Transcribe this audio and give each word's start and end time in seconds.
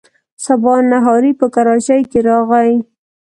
سبا 0.45 0.75
نهاری 0.91 1.31
په 1.39 1.45
کراچۍ 1.55 2.01
کې 2.11 2.19
راغی. 2.27 2.73